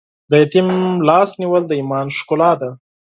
[0.29, 0.67] د یتیم
[1.07, 2.69] لاس نیول د ایمان ښکلا ده.